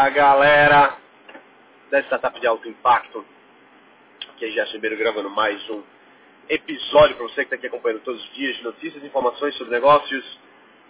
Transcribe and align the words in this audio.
A 0.00 0.08
galera 0.08 0.96
da 1.90 2.00
startup 2.04 2.40
de 2.40 2.46
alto 2.46 2.66
impacto, 2.66 3.22
aqui 4.30 4.46
é 4.46 4.50
Gerson 4.50 4.76
Ribeiro 4.76 4.96
gravando 4.96 5.28
mais 5.28 5.60
um 5.68 5.82
episódio 6.48 7.16
para 7.16 7.26
você 7.26 7.34
que 7.34 7.40
está 7.42 7.56
aqui 7.56 7.66
acompanhando 7.66 8.00
todos 8.00 8.24
os 8.24 8.32
dias, 8.32 8.62
notícias, 8.62 9.04
informações 9.04 9.54
sobre 9.56 9.74
negócios, 9.74 10.24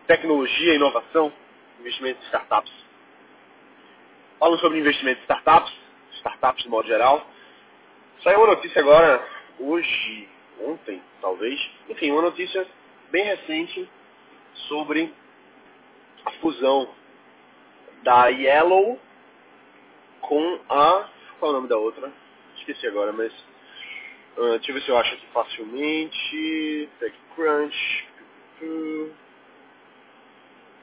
tecnologia, 0.07 0.77
inovação, 0.77 1.33
investimento 1.81 2.21
em 2.21 2.27
startups. 2.27 2.73
Falo 4.38 4.57
sobre 4.59 4.79
investimento 4.79 5.19
em 5.19 5.22
startups, 5.22 5.72
startups 6.19 6.63
de 6.63 6.69
modo 6.69 6.87
geral. 6.87 7.27
Saiu 8.22 8.38
uma 8.38 8.54
notícia 8.54 8.81
agora, 8.81 9.27
hoje, 9.58 10.29
ontem, 10.61 11.03
talvez, 11.21 11.61
enfim, 11.88 12.13
uma 12.13 12.22
notícia 12.22 12.65
bem 13.11 13.24
recente 13.24 13.90
sobre 14.69 15.13
a 16.24 16.30
fusão 16.34 16.99
da 18.02 18.28
Yellow 18.28 18.98
com 20.20 20.60
a. 20.69 21.09
Qual 21.38 21.50
é 21.50 21.54
o 21.54 21.56
nome 21.56 21.68
da 21.68 21.77
outra? 21.77 22.12
Esqueci 22.58 22.86
agora, 22.86 23.12
mas. 23.12 23.32
Uh, 24.36 24.58
deixa 24.58 24.70
eu 24.70 24.74
ver 24.74 24.82
se 24.82 24.88
eu 24.88 24.98
acho 24.98 25.14
aqui 25.14 25.27
facilmente. 25.32 26.88
TechCrunch. 26.98 28.08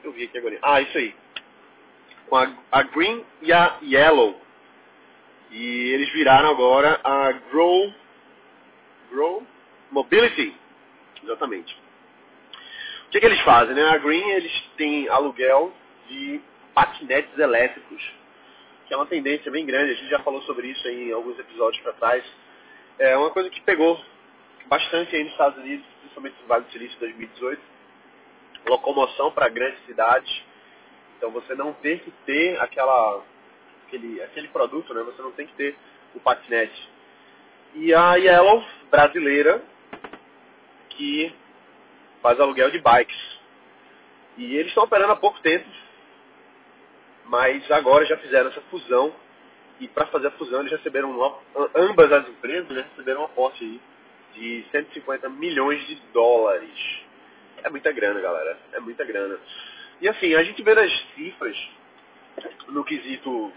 Eu 0.04 0.12
vi 0.12 0.24
aqui 0.24 0.38
agora. 0.38 0.58
Ah, 0.62 0.80
isso 0.80 0.98
aí. 0.98 1.14
Com 2.28 2.36
a, 2.36 2.52
a 2.72 2.82
Green 2.82 3.24
e 3.42 3.52
a 3.52 3.78
Yellow. 3.82 4.38
E 5.50 5.90
eles 5.92 6.12
viraram 6.12 6.50
agora 6.50 7.00
a 7.02 7.32
Grow. 7.50 7.92
Grow 9.10 9.46
Mobility. 9.90 10.54
Exatamente. 11.22 11.74
O 13.06 13.10
que, 13.10 13.20
que 13.20 13.26
eles 13.26 13.40
fazem? 13.40 13.74
Né? 13.74 13.82
A 13.88 13.96
Green 13.96 14.28
eles 14.30 14.52
têm 14.76 15.08
aluguel 15.08 15.72
de 16.08 16.40
patinetes 16.78 17.36
elétricos, 17.36 18.00
que 18.86 18.94
é 18.94 18.96
uma 18.96 19.06
tendência 19.06 19.50
bem 19.50 19.66
grande. 19.66 19.90
A 19.90 19.94
gente 19.96 20.10
já 20.10 20.20
falou 20.20 20.40
sobre 20.42 20.68
isso 20.68 20.86
em 20.86 21.10
alguns 21.10 21.36
episódios 21.36 21.82
para 21.82 21.92
trás. 21.94 22.24
É 23.00 23.16
uma 23.16 23.30
coisa 23.30 23.50
que 23.50 23.60
pegou 23.62 24.00
bastante 24.66 25.16
aí 25.16 25.24
nos 25.24 25.32
Estados 25.32 25.58
Unidos, 25.58 25.84
principalmente 26.00 26.36
no 26.40 26.46
Vale 26.46 26.64
do 26.66 26.70
Silício 26.70 26.96
2018. 27.00 27.60
Locomoção 28.68 29.32
para 29.32 29.48
grandes 29.48 29.84
cidades. 29.86 30.42
Então 31.16 31.32
você 31.32 31.52
não 31.56 31.72
tem 31.72 31.98
que 31.98 32.12
ter 32.24 32.60
aquela, 32.60 33.24
aquele, 33.84 34.22
aquele 34.22 34.46
produto, 34.46 34.94
né? 34.94 35.02
Você 35.02 35.20
não 35.20 35.32
tem 35.32 35.48
que 35.48 35.54
ter 35.54 35.76
o 36.14 36.20
patinete. 36.20 36.88
E 37.74 37.92
a 37.92 38.14
Yellow, 38.14 38.64
brasileira, 38.88 39.60
que 40.90 41.34
faz 42.22 42.38
aluguel 42.38 42.70
de 42.70 42.78
bikes. 42.78 43.38
E 44.36 44.54
eles 44.54 44.68
estão 44.68 44.84
operando 44.84 45.12
há 45.12 45.16
pouco 45.16 45.40
tempo, 45.40 45.66
mas 47.28 47.70
agora 47.70 48.04
já 48.06 48.16
fizeram 48.16 48.50
essa 48.50 48.60
fusão 48.62 49.14
e 49.80 49.86
para 49.86 50.06
fazer 50.06 50.28
a 50.28 50.32
fusão 50.32 50.60
eles 50.60 50.72
receberam 50.72 51.40
ambas 51.74 52.10
as 52.10 52.28
empresas 52.28 52.68
né, 52.70 52.84
receberam 52.90 53.22
um 53.22 53.24
aporte 53.24 53.62
aí 53.62 53.80
de 54.34 54.64
150 54.70 55.28
milhões 55.28 55.86
de 55.86 55.96
dólares. 56.12 57.00
É 57.62 57.70
muita 57.70 57.92
grana, 57.92 58.20
galera. 58.20 58.58
É 58.72 58.80
muita 58.80 59.04
grana. 59.04 59.38
E 60.00 60.08
assim, 60.08 60.34
a 60.34 60.42
gente 60.42 60.62
vê 60.62 60.74
nas 60.74 60.92
cifras 61.14 61.56
no 62.68 62.84
quesito 62.84 63.52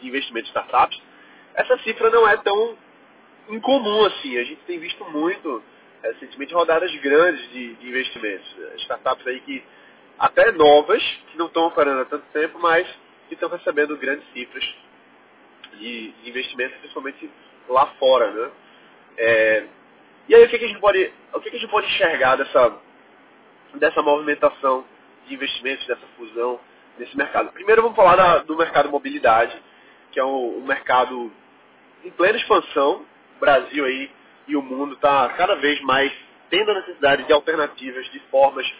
de 0.00 0.08
investimento 0.08 0.44
de 0.44 0.50
startups, 0.50 1.00
essa 1.54 1.76
cifra 1.78 2.10
não 2.10 2.26
é 2.26 2.36
tão 2.38 2.76
incomum 3.48 4.04
assim. 4.06 4.36
A 4.38 4.44
gente 4.44 4.62
tem 4.62 4.78
visto 4.78 5.04
muito 5.10 5.62
recentemente 6.02 6.54
rodadas 6.54 6.94
grandes 6.96 7.50
de, 7.50 7.74
de 7.74 7.88
investimentos. 7.88 8.56
Startups 8.78 9.26
aí 9.26 9.40
que 9.40 9.62
até 10.18 10.52
novas, 10.52 11.02
que 11.30 11.38
não 11.38 11.46
estão 11.46 11.66
operando 11.66 12.02
há 12.02 12.04
tanto 12.04 12.24
tempo, 12.32 12.58
mas 12.58 12.86
que 13.32 13.34
estão 13.34 13.48
recebendo 13.48 13.96
grandes 13.96 14.26
cifras 14.32 14.62
de, 15.78 16.12
de 16.12 16.28
investimento, 16.28 16.78
principalmente 16.80 17.30
lá 17.66 17.86
fora, 17.98 18.30
né? 18.30 18.50
É, 19.16 19.64
e 20.28 20.34
aí 20.34 20.44
o 20.44 20.48
que, 20.48 20.58
que, 20.58 20.64
a 20.66 20.68
gente 20.68 20.80
pode, 20.80 21.12
o 21.32 21.40
que, 21.40 21.50
que 21.50 21.56
a 21.56 21.58
gente 21.58 21.70
pode 21.70 21.86
enxergar 21.86 22.36
dessa, 22.36 22.76
dessa 23.74 24.02
movimentação 24.02 24.84
de 25.26 25.34
investimentos, 25.34 25.86
dessa 25.86 26.06
fusão 26.16 26.60
nesse 26.98 27.16
mercado? 27.16 27.50
Primeiro 27.52 27.82
vamos 27.82 27.96
falar 27.96 28.16
da, 28.16 28.38
do 28.38 28.56
mercado 28.56 28.90
mobilidade, 28.90 29.56
que 30.10 30.20
é 30.20 30.24
um, 30.24 30.58
um 30.58 30.66
mercado 30.66 31.32
em 32.04 32.10
plena 32.10 32.36
expansão. 32.36 33.06
O 33.36 33.40
Brasil 33.40 33.84
aí 33.84 34.10
e 34.46 34.56
o 34.56 34.62
mundo 34.62 34.94
está 34.94 35.28
cada 35.30 35.54
vez 35.54 35.80
mais 35.82 36.12
tendo 36.50 36.70
a 36.70 36.74
necessidade 36.74 37.22
de 37.24 37.32
alternativas, 37.32 38.04
de 38.10 38.20
formas 38.30 38.70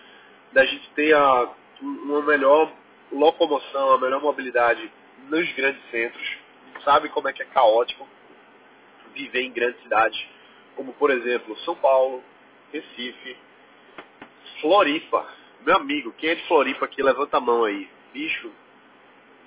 da 0.52 0.64
gente 0.66 0.90
ter 0.90 1.14
a, 1.14 1.48
uma 1.80 2.20
melhor 2.20 2.70
locomoção, 3.12 3.92
a 3.92 3.98
melhor 3.98 4.20
mobilidade 4.20 4.90
nos 5.28 5.50
grandes 5.52 5.82
centros. 5.90 6.38
Sabe 6.84 7.08
como 7.10 7.28
é 7.28 7.32
que 7.32 7.42
é 7.42 7.46
caótico 7.46 8.08
viver 9.14 9.42
em 9.42 9.52
grandes 9.52 9.80
cidades, 9.82 10.18
como 10.74 10.92
por 10.94 11.10
exemplo 11.10 11.56
São 11.58 11.76
Paulo, 11.76 12.22
Recife, 12.72 13.36
Floripa. 14.60 15.26
Meu 15.64 15.76
amigo, 15.76 16.12
quem 16.12 16.30
é 16.30 16.34
de 16.34 16.46
Floripa 16.46 16.86
aqui, 16.86 17.02
levanta 17.02 17.36
a 17.36 17.40
mão 17.40 17.64
aí. 17.64 17.88
Bicho, 18.12 18.50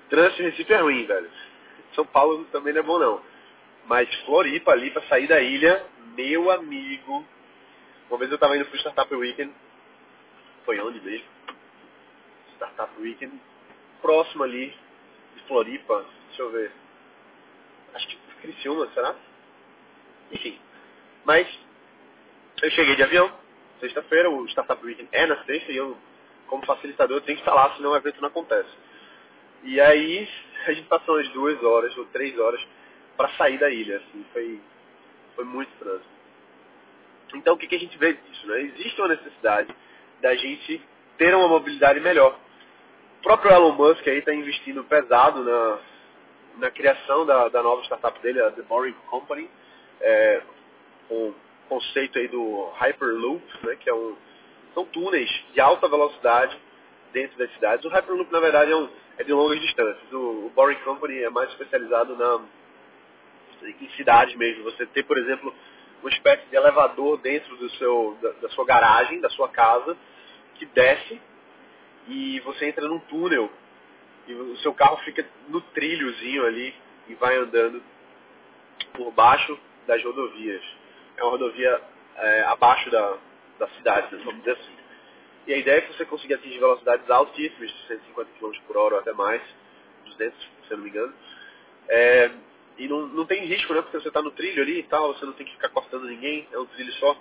trânsito 0.09 0.43
em 0.43 0.45
Recife 0.45 0.73
é 0.73 0.77
ruim, 0.77 1.05
velho. 1.05 1.29
São 1.93 2.05
Paulo 2.05 2.45
também 2.51 2.73
não 2.73 2.81
é 2.81 2.83
bom 2.83 2.99
não. 2.99 3.21
Mas 3.85 4.13
Floripa 4.25 4.71
ali 4.71 4.91
para 4.91 5.01
sair 5.03 5.27
da 5.27 5.41
ilha, 5.41 5.85
meu 6.15 6.51
amigo. 6.51 7.25
Uma 8.09 8.19
vez 8.19 8.31
eu 8.31 8.37
tava 8.37 8.55
indo 8.55 8.65
pro 8.65 8.77
Startup 8.77 9.13
Weekend. 9.13 9.51
Foi 10.63 10.79
onde 10.79 10.99
mesmo? 11.01 11.25
Startup 12.55 13.01
Weekend 13.01 13.39
próximo 14.05 14.43
ali 14.43 14.71
de 15.35 15.43
Floripa. 15.47 16.05
Deixa 16.27 16.43
eu 16.43 16.51
ver. 16.51 16.71
Acho 17.95 18.07
que 18.07 18.17
Criciúma, 18.41 18.87
será? 18.93 19.15
Enfim. 20.31 20.59
Mas 21.23 21.47
eu 22.61 22.69
cheguei 22.69 22.95
de 22.95 23.01
avião, 23.01 23.31
sexta-feira, 23.79 24.29
o 24.29 24.47
Startup 24.47 24.85
Weekend 24.85 25.09
é 25.11 25.25
na 25.25 25.43
sexta 25.45 25.71
e 25.71 25.77
eu, 25.77 25.97
como 26.45 26.63
facilitador, 26.65 27.21
tenho 27.21 27.37
que 27.37 27.41
estar 27.41 27.55
lá, 27.55 27.75
senão 27.75 27.93
o 27.93 27.95
evento 27.95 28.21
não 28.21 28.27
acontece. 28.27 28.69
E 29.63 29.81
aí 29.81 30.29
a 30.67 30.73
gente 30.73 30.87
passou 30.87 31.15
umas 31.15 31.27
duas 31.29 31.63
horas 31.63 31.97
ou 31.97 32.05
três 32.05 32.37
horas 32.37 32.61
para 33.17 33.29
sair 33.29 33.57
da 33.57 33.71
ilha. 33.71 33.97
Assim, 33.97 34.23
foi, 34.31 34.61
foi 35.35 35.45
muito 35.45 35.71
trânsito. 35.79 36.15
Então 37.33 37.55
o 37.55 37.57
que, 37.57 37.67
que 37.67 37.75
a 37.75 37.79
gente 37.79 37.97
vê 37.97 38.13
disso? 38.13 38.45
Né? 38.45 38.61
Existe 38.61 39.01
uma 39.01 39.07
necessidade 39.07 39.75
da 40.21 40.35
gente 40.35 40.79
ter 41.17 41.33
uma 41.33 41.47
mobilidade 41.47 41.99
melhor 41.99 42.44
próprio 43.25 43.51
Elon 43.51 43.71
Musk 43.71 44.07
aí 44.07 44.19
está 44.19 44.31
investindo 44.31 44.83
pesado 44.83 45.43
na, 45.43 45.79
na 46.57 46.69
criação 46.69 47.25
da, 47.25 47.49
da 47.49 47.63
nova 47.63 47.81
startup 47.81 48.19
dele, 48.19 48.39
a 48.39 48.51
The 48.51 48.61
Boring 48.61 48.93
Company, 49.09 49.49
é, 49.99 50.41
com 51.09 51.29
o 51.29 51.35
conceito 51.67 52.19
aí 52.19 52.27
do 52.27 52.69
Hyperloop, 52.75 53.43
né, 53.63 53.75
que 53.77 53.89
é 53.89 53.93
um, 53.95 54.15
são 54.75 54.85
túneis 54.85 55.27
de 55.53 55.59
alta 55.59 55.87
velocidade 55.87 56.55
dentro 57.11 57.35
das 57.39 57.51
cidades. 57.53 57.83
O 57.83 57.89
Hyperloop, 57.89 58.31
na 58.31 58.39
verdade, 58.39 58.71
é, 58.71 58.75
um, 58.75 58.87
é 59.17 59.23
de 59.23 59.33
longas 59.33 59.59
distâncias. 59.59 60.13
O, 60.13 60.45
o 60.45 60.51
Boring 60.55 60.79
Company 60.83 61.23
é 61.23 61.29
mais 61.31 61.49
especializado 61.49 62.15
na, 62.15 62.41
em 63.63 63.89
cidades 63.97 64.35
mesmo. 64.35 64.65
Você 64.65 64.85
ter, 64.85 65.01
por 65.01 65.17
exemplo, 65.17 65.51
uma 65.99 66.11
espécie 66.11 66.45
de 66.45 66.55
elevador 66.55 67.17
dentro 67.17 67.57
do 67.57 67.71
seu, 67.71 68.15
da, 68.21 68.29
da 68.33 68.49
sua 68.49 68.65
garagem, 68.65 69.19
da 69.19 69.31
sua 69.31 69.49
casa, 69.49 69.97
que 70.59 70.67
desce 70.67 71.19
e 72.07 72.39
você 72.41 72.67
entra 72.67 72.87
num 72.87 72.99
túnel 72.99 73.51
e 74.27 74.33
o 74.33 74.57
seu 74.57 74.73
carro 74.73 74.97
fica 74.97 75.25
no 75.49 75.61
trilhozinho 75.61 76.45
ali 76.45 76.73
e 77.07 77.15
vai 77.15 77.35
andando 77.37 77.81
por 78.93 79.11
baixo 79.11 79.57
das 79.85 80.03
rodovias. 80.03 80.63
É 81.17 81.23
uma 81.23 81.31
rodovia 81.31 81.81
é, 82.17 82.41
abaixo 82.43 82.89
da, 82.89 83.17
da 83.59 83.67
cidade, 83.69 84.15
vamos 84.17 84.39
dizer 84.39 84.51
assim. 84.51 84.75
E 85.47 85.53
a 85.53 85.57
ideia 85.57 85.77
é 85.77 85.81
que 85.81 85.95
você 85.95 86.05
consiga 86.05 86.35
atingir 86.35 86.59
velocidades 86.59 87.09
altíssimas, 87.09 87.71
de 87.71 87.87
150 87.87 88.31
km 88.39 88.51
por 88.65 88.77
hora 88.77 88.95
ou 88.95 89.01
até 89.01 89.13
mais, 89.13 89.41
200, 90.05 90.39
se 90.39 90.71
eu 90.71 90.77
não 90.77 90.83
me 90.83 90.89
engano. 90.89 91.13
É, 91.87 92.31
e 92.77 92.87
não, 92.87 93.05
não 93.07 93.25
tem 93.25 93.45
risco, 93.45 93.73
né? 93.73 93.81
Porque 93.81 93.99
você 93.99 94.07
está 94.07 94.21
no 94.21 94.31
trilho 94.31 94.63
ali 94.63 94.79
e 94.79 94.83
tal, 94.83 95.13
você 95.13 95.25
não 95.25 95.33
tem 95.33 95.45
que 95.45 95.53
ficar 95.53 95.69
cortando 95.69 96.05
ninguém, 96.05 96.47
é 96.51 96.57
um 96.57 96.65
trilho 96.65 96.91
só. 96.93 97.15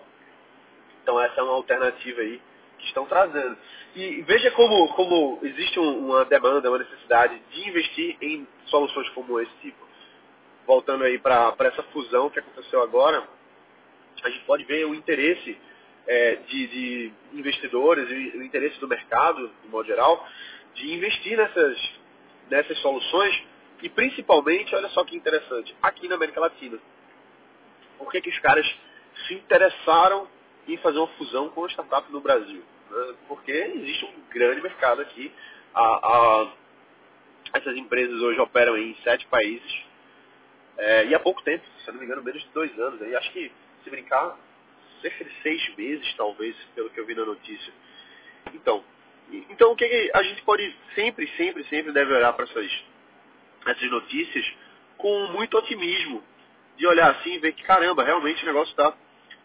Então 1.02 1.20
essa 1.20 1.38
é 1.38 1.42
uma 1.42 1.52
alternativa 1.52 2.22
aí 2.22 2.40
estão 2.86 3.06
trazendo. 3.06 3.56
E 3.94 4.22
veja 4.22 4.50
como, 4.52 4.88
como 4.94 5.38
existe 5.42 5.78
uma 5.78 6.24
demanda, 6.24 6.68
uma 6.68 6.78
necessidade 6.78 7.40
de 7.50 7.68
investir 7.68 8.16
em 8.20 8.46
soluções 8.66 9.08
como 9.10 9.40
esse 9.40 9.52
tipo. 9.60 9.84
Voltando 10.66 11.04
aí 11.04 11.18
para 11.18 11.54
essa 11.60 11.82
fusão 11.84 12.30
que 12.30 12.38
aconteceu 12.38 12.82
agora, 12.82 13.22
a 14.22 14.30
gente 14.30 14.44
pode 14.44 14.64
ver 14.64 14.86
o 14.86 14.94
interesse 14.94 15.56
é, 16.06 16.36
de, 16.36 16.66
de, 16.66 17.12
investidores 17.34 18.08
o 18.34 18.42
interesse 18.42 18.78
do 18.78 18.88
mercado, 18.88 19.50
de 19.62 19.68
modo 19.68 19.86
geral, 19.86 20.26
de 20.74 20.92
investir 20.92 21.36
nessas, 21.36 21.78
nessas 22.50 22.78
soluções 22.78 23.42
e 23.82 23.88
principalmente, 23.88 24.74
olha 24.74 24.88
só 24.90 25.04
que 25.04 25.16
interessante, 25.16 25.74
aqui 25.82 26.08
na 26.08 26.14
América 26.14 26.40
Latina. 26.40 26.78
Por 27.98 28.10
que, 28.10 28.20
que 28.20 28.30
os 28.30 28.38
caras 28.38 28.66
se 29.26 29.34
interessaram 29.34 30.26
em 30.66 30.76
fazer 30.78 30.98
uma 30.98 31.08
fusão 31.08 31.48
com 31.50 31.64
a 31.64 31.68
startup 31.68 32.10
no 32.10 32.20
Brasil? 32.20 32.62
Porque 33.28 33.52
existe 33.52 34.04
um 34.04 34.14
grande 34.30 34.60
mercado 34.60 35.02
aqui. 35.02 35.32
A, 35.74 35.82
a, 35.82 36.52
Essas 37.54 37.76
empresas 37.76 38.20
hoje 38.20 38.40
operam 38.40 38.76
em 38.76 38.94
sete 39.02 39.26
países. 39.26 39.84
É, 40.76 41.06
e 41.06 41.14
há 41.14 41.20
pouco 41.20 41.42
tempo, 41.42 41.64
se 41.84 41.90
não 41.90 41.98
me 41.98 42.04
engano, 42.04 42.22
menos 42.22 42.42
de 42.42 42.48
dois 42.50 42.76
anos. 42.78 43.00
Aí 43.02 43.14
acho 43.14 43.30
que, 43.32 43.50
se 43.82 43.90
brincar, 43.90 44.36
cerca 45.00 45.24
de 45.24 45.32
seis 45.42 45.76
meses, 45.76 46.14
talvez, 46.16 46.56
pelo 46.74 46.90
que 46.90 46.98
eu 46.98 47.06
vi 47.06 47.14
na 47.14 47.24
notícia. 47.24 47.72
Então, 48.52 48.84
então 49.50 49.72
o 49.72 49.76
que, 49.76 50.10
a 50.12 50.22
gente 50.22 50.42
pode 50.42 50.74
sempre, 50.94 51.28
sempre, 51.36 51.64
sempre 51.64 51.92
deve 51.92 52.12
olhar 52.12 52.32
para 52.32 52.44
essas, 52.44 52.84
essas 53.66 53.90
notícias 53.90 54.52
com 54.96 55.26
muito 55.28 55.56
otimismo. 55.56 56.22
De 56.76 56.86
olhar 56.88 57.12
assim 57.12 57.34
e 57.34 57.38
ver 57.38 57.52
que, 57.52 57.62
caramba, 57.62 58.02
realmente 58.02 58.42
o 58.42 58.46
negócio 58.46 58.72
está 58.72 58.92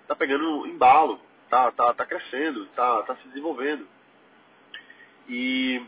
tá 0.08 0.16
pegando 0.16 0.66
embalo, 0.66 1.22
tá, 1.50 1.72
tá, 1.72 1.94
tá 1.94 2.06
crescendo, 2.06 2.66
tá, 2.68 3.04
tá 3.04 3.16
se 3.18 3.28
desenvolvendo. 3.30 3.88
E 5.28 5.81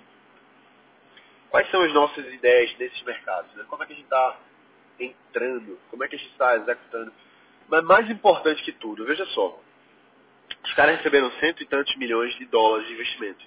quais 1.49 1.69
são 1.69 1.81
as 1.81 1.93
nossas 1.93 2.25
ideias 2.33 2.75
nesses 2.77 3.01
mercados? 3.03 3.53
Né? 3.55 3.65
Como 3.67 3.83
é 3.83 3.85
que 3.85 3.93
a 3.93 3.95
gente 3.95 4.05
está 4.05 4.39
entrando? 4.99 5.79
Como 5.89 6.03
é 6.03 6.07
que 6.07 6.15
a 6.15 6.19
gente 6.19 6.31
está 6.31 6.55
executando? 6.57 7.13
Mas 7.67 7.83
mais 7.83 8.09
importante 8.09 8.63
que 8.63 8.71
tudo, 8.73 9.05
veja 9.05 9.25
só, 9.27 9.59
os 10.63 10.73
caras 10.73 10.97
receberam 10.97 11.31
cento 11.39 11.63
e 11.63 11.65
tantos 11.65 11.95
milhões 11.95 12.35
de 12.35 12.45
dólares 12.45 12.87
de 12.87 12.93
investimento. 12.93 13.43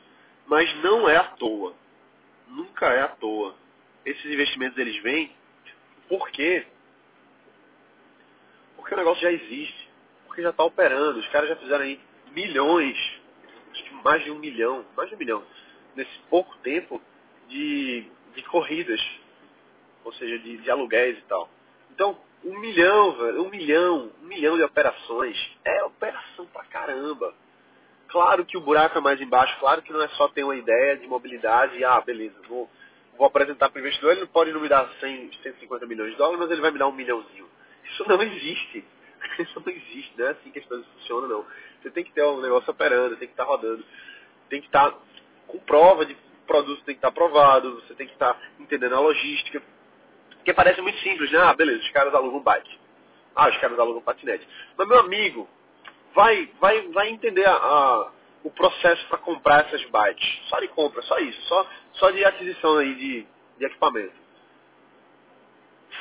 Mas 0.46 0.74
não 0.82 1.08
é 1.08 1.16
à 1.16 1.24
toa. 1.24 1.74
Nunca 2.48 2.86
é 2.86 3.02
à 3.02 3.08
toa. 3.08 3.54
Esses 4.04 4.24
investimentos 4.24 4.78
eles 4.78 5.02
vêm 5.02 5.30
porque 6.08 6.66
porque 8.76 8.94
o 8.94 8.98
negócio 8.98 9.22
já 9.22 9.32
existe, 9.32 9.83
porque 10.34 10.42
já 10.42 10.50
está 10.50 10.64
operando, 10.64 11.20
os 11.20 11.28
caras 11.28 11.48
já 11.48 11.54
fizeram 11.54 11.84
aí 11.84 12.00
milhões, 12.32 12.98
mais 14.02 14.24
de 14.24 14.32
um 14.32 14.38
milhão, 14.40 14.84
mais 14.96 15.08
de 15.08 15.14
um 15.14 15.18
milhão, 15.18 15.44
nesse 15.94 16.18
pouco 16.28 16.56
tempo 16.56 17.00
de, 17.48 18.04
de 18.34 18.42
corridas, 18.42 19.00
ou 20.04 20.12
seja, 20.14 20.36
de, 20.40 20.56
de 20.56 20.68
aluguéis 20.68 21.16
e 21.16 21.22
tal. 21.22 21.48
Então, 21.92 22.18
um 22.44 22.58
milhão, 22.58 23.12
velho, 23.12 23.44
um 23.44 23.48
milhão, 23.48 24.10
um 24.20 24.26
milhão 24.26 24.56
de 24.56 24.64
operações. 24.64 25.38
É 25.64 25.84
operação 25.84 26.46
pra 26.46 26.64
caramba. 26.64 27.32
Claro 28.08 28.44
que 28.44 28.56
o 28.56 28.60
buraco 28.60 28.98
é 28.98 29.00
mais 29.00 29.20
embaixo, 29.20 29.56
claro 29.60 29.82
que 29.82 29.92
não 29.92 30.02
é 30.02 30.08
só 30.08 30.26
ter 30.28 30.42
uma 30.42 30.56
ideia 30.56 30.96
de 30.96 31.06
mobilidade 31.06 31.78
e, 31.78 31.84
ah, 31.84 32.00
beleza, 32.00 32.34
vou, 32.48 32.68
vou 33.16 33.26
apresentar 33.26 33.70
para 33.70 33.78
o 33.78 33.80
investidor, 33.80 34.12
ele 34.16 34.26
pode 34.26 34.50
não 34.52 34.60
me 34.60 34.68
dar 34.68 34.88
100, 34.98 35.30
150 35.42 35.86
milhões 35.86 36.10
de 36.10 36.16
dólares, 36.16 36.40
mas 36.40 36.50
ele 36.50 36.60
vai 36.60 36.72
me 36.72 36.78
dar 36.78 36.88
um 36.88 36.92
milhãozinho. 36.92 37.48
Isso 37.84 38.08
não 38.08 38.20
existe. 38.20 38.84
Isso 39.38 39.62
não 39.64 39.72
existe, 39.72 40.12
não 40.16 40.26
é 40.26 40.30
assim 40.30 40.50
que 40.50 40.58
as 40.58 40.66
coisas 40.66 40.86
funcionam, 40.86 41.28
não. 41.28 41.46
Você 41.82 41.90
tem 41.90 42.04
que 42.04 42.12
ter 42.12 42.24
um 42.24 42.40
negócio 42.40 42.70
operando, 42.70 43.16
tem 43.16 43.28
que 43.28 43.34
estar 43.34 43.44
tá 43.44 43.50
rodando, 43.50 43.84
tem 44.48 44.60
que 44.60 44.66
estar 44.66 44.90
tá 44.90 44.98
com 45.46 45.58
prova 45.60 46.06
de 46.06 46.16
produto, 46.46 46.82
tem 46.84 46.94
que 46.94 46.98
estar 46.98 47.08
tá 47.10 47.12
aprovado, 47.12 47.80
você 47.82 47.94
tem 47.94 48.06
que 48.06 48.12
estar 48.12 48.38
entendendo 48.58 48.94
a 48.94 49.00
logística. 49.00 49.62
Porque 50.36 50.52
parece 50.52 50.80
muito 50.80 50.98
simples, 51.00 51.30
né? 51.30 51.38
Ah, 51.38 51.54
beleza, 51.54 51.82
os 51.82 51.90
caras 51.90 52.14
alugam 52.14 52.40
bike. 52.40 52.78
Ah, 53.34 53.48
os 53.48 53.56
caras 53.58 53.78
alugam 53.78 54.02
patinete. 54.02 54.46
Mas, 54.76 54.88
meu 54.88 55.00
amigo, 55.00 55.48
vai, 56.14 56.50
vai, 56.60 56.82
vai 56.88 57.08
entender 57.08 57.46
a, 57.46 57.54
a 57.54 58.10
o 58.44 58.50
processo 58.50 59.04
para 59.08 59.18
comprar 59.18 59.66
essas 59.66 59.82
bikes. 59.86 60.42
Só 60.48 60.60
de 60.60 60.68
compra, 60.68 61.00
só 61.02 61.18
isso. 61.18 61.40
Só, 61.48 61.66
só 61.94 62.10
de 62.10 62.24
aquisição 62.24 62.76
aí 62.76 62.94
de, 62.94 63.26
de 63.58 63.64
equipamento. 63.64 64.12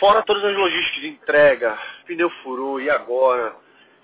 Fora 0.04 0.22
todas 0.22 0.44
as 0.44 0.54
logísticas 0.54 1.02
de 1.02 1.08
entrega, 1.08 1.80
pneu 2.06 2.30
furou, 2.44 2.82
e 2.82 2.90
agora? 2.90 3.56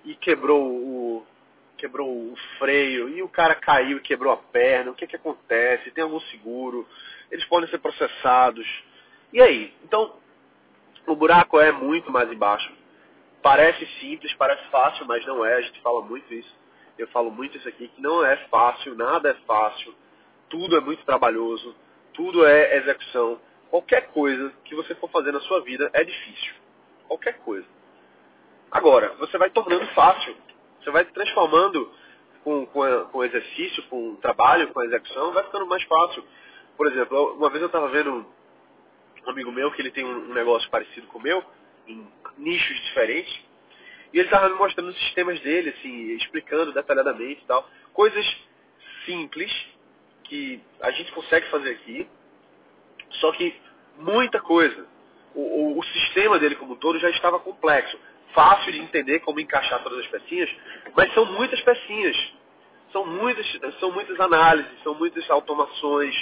E 0.05 0.15
quebrou 0.15 0.65
o, 0.65 1.27
quebrou 1.75 2.07
o 2.09 2.37
freio, 2.57 3.09
e 3.09 3.21
o 3.21 3.27
cara 3.27 3.53
caiu 3.53 3.97
e 3.97 4.01
quebrou 4.01 4.31
a 4.31 4.37
perna, 4.37 4.91
o 4.91 4.95
que, 4.95 5.05
que 5.05 5.17
acontece? 5.17 5.91
Tem 5.91 6.01
algum 6.01 6.21
seguro? 6.21 6.87
Eles 7.29 7.43
podem 7.47 7.69
ser 7.69 7.79
processados. 7.79 8.65
E 9.33 9.41
aí? 9.41 9.73
Então, 9.83 10.15
o 11.05 11.17
buraco 11.17 11.59
é 11.59 11.69
muito 11.73 12.09
mais 12.13 12.31
embaixo. 12.31 12.71
Parece 13.41 13.85
simples, 13.99 14.33
parece 14.35 14.63
fácil, 14.69 15.05
mas 15.05 15.25
não 15.25 15.43
é. 15.43 15.55
A 15.55 15.61
gente 15.61 15.81
fala 15.81 16.01
muito 16.01 16.33
isso. 16.33 16.55
Eu 16.97 17.09
falo 17.09 17.29
muito 17.29 17.57
isso 17.57 17.67
aqui, 17.67 17.89
que 17.89 18.01
não 18.01 18.25
é 18.25 18.37
fácil, 18.49 18.95
nada 18.95 19.31
é 19.31 19.33
fácil. 19.45 19.93
Tudo 20.47 20.77
é 20.77 20.79
muito 20.79 21.03
trabalhoso, 21.03 21.75
tudo 22.13 22.45
é 22.45 22.77
execução. 22.77 23.37
Qualquer 23.69 24.07
coisa 24.07 24.51
que 24.65 24.75
você 24.75 24.95
for 24.95 25.09
fazer 25.09 25.31
na 25.31 25.39
sua 25.41 25.61
vida 25.61 25.89
é 25.93 26.03
difícil. 26.03 26.53
Qualquer 27.07 27.37
coisa. 27.39 27.67
Agora, 28.71 29.13
você 29.19 29.37
vai 29.37 29.49
tornando 29.49 29.85
fácil. 29.87 30.35
Você 30.79 30.91
vai 30.91 31.05
transformando 31.05 31.91
com, 32.43 32.65
com, 32.67 33.05
com 33.11 33.23
exercício, 33.23 33.83
com 33.83 34.15
trabalho, 34.15 34.73
com 34.73 34.83
execução, 34.83 35.33
vai 35.33 35.43
ficando 35.43 35.65
mais 35.65 35.83
fácil. 35.83 36.23
Por 36.77 36.87
exemplo, 36.87 37.33
uma 37.33 37.49
vez 37.49 37.61
eu 37.61 37.67
estava 37.67 37.89
vendo 37.89 38.25
um 39.25 39.29
amigo 39.29 39.51
meu 39.51 39.71
que 39.71 39.81
ele 39.81 39.91
tem 39.91 40.05
um 40.05 40.33
negócio 40.33 40.69
parecido 40.69 41.07
com 41.07 41.19
o 41.19 41.21
meu, 41.21 41.43
em 41.87 42.07
nichos 42.37 42.75
diferentes, 42.85 43.33
e 44.13 44.17
ele 44.17 44.27
estava 44.27 44.49
me 44.49 44.55
mostrando 44.55 44.89
os 44.89 44.99
sistemas 44.99 45.39
dele, 45.41 45.69
assim, 45.69 46.11
explicando 46.13 46.73
detalhadamente 46.73 47.41
e 47.41 47.45
tal. 47.45 47.67
Coisas 47.93 48.25
simples 49.05 49.51
que 50.23 50.61
a 50.81 50.91
gente 50.91 51.11
consegue 51.11 51.47
fazer 51.49 51.71
aqui, 51.71 52.07
só 53.11 53.31
que 53.31 53.55
muita 53.97 54.39
coisa. 54.39 54.87
O, 55.33 55.41
o, 55.41 55.79
o 55.79 55.83
sistema 55.83 56.39
dele 56.39 56.55
como 56.55 56.73
um 56.73 56.77
todo 56.77 56.99
já 56.99 57.09
estava 57.09 57.39
complexo. 57.39 57.97
Fácil 58.33 58.71
de 58.71 58.79
entender 58.79 59.19
como 59.19 59.39
encaixar 59.39 59.81
todas 59.81 59.99
as 59.99 60.07
pecinhas, 60.07 60.49
mas 60.95 61.13
são 61.13 61.25
muitas 61.25 61.59
pecinhas. 61.61 62.15
São 62.91 63.05
muitas, 63.05 63.45
são 63.79 63.91
muitas 63.91 64.19
análises, 64.19 64.71
são 64.83 64.95
muitas 64.95 65.29
automações, 65.29 66.15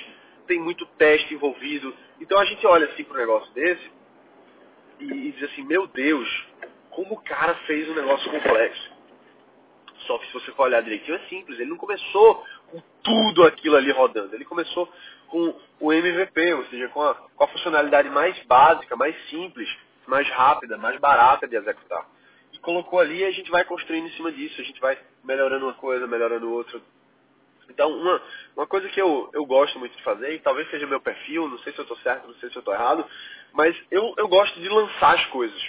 tem 0.48 0.60
muito 0.60 0.86
teste 0.98 1.34
envolvido. 1.34 1.94
Então 2.19 2.38
a 2.39 2.45
gente 2.45 2.66
olha 2.66 2.88
assim 2.88 3.04
para 3.04 3.16
um 3.16 3.19
negócio 3.19 3.54
desse 3.54 3.92
e, 5.00 5.06
e 5.06 5.31
diz 5.31 5.44
assim, 5.51 5.63
meu 5.63 5.88
Deus, 5.88 6.45
como 6.90 7.13
o 7.13 7.22
cara 7.22 7.54
fez 7.68 7.88
um 7.90 7.94
negócio 7.94 8.30
complexo. 8.31 8.98
Só 10.07 10.18
que 10.18 10.28
se 10.28 10.33
você 10.33 10.51
for 10.51 10.63
olhar 10.63 10.81
direitinho 10.81 11.16
é 11.16 11.19
simples. 11.28 11.60
Ele 11.60 11.69
não 11.69 11.78
começou 11.78 12.44
com 12.72 12.81
tudo 13.04 13.44
aquilo 13.44 13.75
ali 13.75 13.92
rodando. 13.92 14.33
Ele 14.33 14.45
começou 14.45 14.92
com 15.30 15.56
o 15.80 15.94
MVP, 15.94 16.54
ou 16.54 16.66
seja, 16.66 16.88
com 16.90 17.02
a, 17.02 17.16
com 17.16 17.44
a 17.44 17.48
funcionalidade 17.48 18.10
mais 18.10 18.38
básica, 18.46 18.96
mais 18.96 19.16
simples, 19.30 19.70
mais 20.08 20.28
rápida, 20.30 20.78
mais 20.78 21.00
barata 21.00 21.48
de 21.48 21.56
executar. 21.56 22.06
E 22.54 22.60
colocou 22.60 23.00
ali 23.00 23.20
e 23.20 23.26
a 23.26 23.32
gente 23.32 23.52
vai 23.52 23.64
construindo 23.66 24.08
em 24.08 24.12
cima 24.12 24.32
disso. 24.32 24.60
A 24.62 24.64
gente 24.64 24.80
vai 24.80 24.98
melhorando 25.24 25.66
uma 25.66 25.74
coisa, 25.74 26.08
melhorando 26.08 26.52
outra. 26.52 26.80
Então, 27.70 27.92
uma, 27.92 28.22
uma 28.56 28.68
coisa 28.68 28.88
que 28.90 29.02
eu, 29.02 29.30
eu 29.34 29.46
gosto 29.46 29.78
muito 29.78 29.96
de 29.96 30.04
fazer, 30.04 30.34
e 30.34 30.40
talvez 30.40 30.70
seja 30.70 30.88
meu 30.88 31.02
perfil, 31.02 31.50
não 31.50 31.60
sei 31.60 31.74
se 31.74 31.80
eu 31.80 31.84
estou 31.84 31.98
certo, 31.98 32.28
não 32.28 32.36
sei 32.36 32.50
se 32.50 32.56
eu 32.56 32.60
estou 32.62 32.74
errado, 32.74 33.06
mas 33.54 33.76
eu, 33.92 34.14
eu 34.18 34.28
gosto 34.28 34.60
de 34.60 34.70
lançar 34.70 35.16
as 35.16 35.26
coisas. 35.28 35.62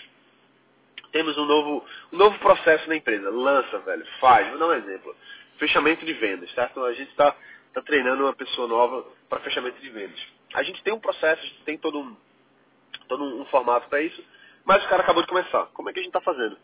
Temos 1.11 1.37
um 1.37 1.45
novo, 1.45 1.85
um 2.13 2.17
novo 2.17 2.39
processo 2.39 2.89
na 2.89 2.97
empresa. 2.97 3.31
Lança, 3.31 3.79
velho, 3.81 4.07
faz. 4.21 4.49
Vou 4.51 4.59
dar 4.59 4.69
um 4.69 4.75
exemplo. 4.75 5.17
Fechamento 5.59 6.05
de 6.05 6.13
vendas, 6.13 6.51
certo? 6.53 6.85
A 6.85 6.93
gente 6.93 7.11
está 7.11 7.35
tá 7.73 7.83
treinando 7.83 8.25
uma 8.25 8.35
pessoa 8.35 8.67
nova 8.67 9.05
para 9.29 9.41
fechamento 9.41 9.81
de 9.81 9.89
vendas. 9.91 10.21
A 10.55 10.63
gente 10.63 10.83
tem 10.83 10.93
um 10.93 11.01
processo, 11.01 11.43
a 11.43 11.47
gente 11.47 11.63
tem 11.65 11.79
todo 11.79 11.99
um, 11.99 12.17
todo 13.09 13.25
um 13.25 13.45
formato 13.47 13.89
para 13.89 14.01
isso, 14.01 14.23
mas 14.65 14.85
o 14.85 14.89
cara 14.89 15.03
acabou 15.03 15.23
de 15.23 15.29
começar. 15.29 15.67
Como 15.75 15.89
é 15.89 15.93
que 15.93 16.01
a 16.01 16.03
gente 16.03 16.15
está 16.15 16.21
fazendo? 16.21 16.57